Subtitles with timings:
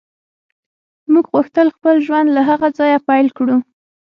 [1.11, 3.57] موږ غوښتل خپل ژوند له هغه ځایه پیل کړو